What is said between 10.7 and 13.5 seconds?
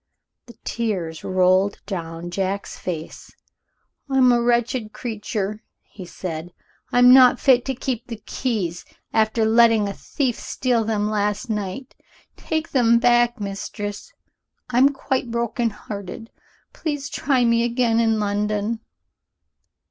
them last night. Take them back,